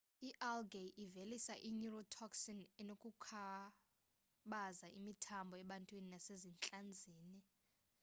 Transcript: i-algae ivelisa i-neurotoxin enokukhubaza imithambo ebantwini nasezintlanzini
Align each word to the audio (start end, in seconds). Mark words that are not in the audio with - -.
i-algae 0.27 0.87
ivelisa 1.03 1.53
i-neurotoxin 1.69 2.59
enokukhubaza 2.81 4.87
imithambo 4.99 5.53
ebantwini 5.63 6.07
nasezintlanzini 6.11 7.35